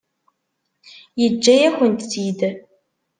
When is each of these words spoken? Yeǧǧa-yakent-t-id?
Yeǧǧa-yakent-t-id? 1.19 2.41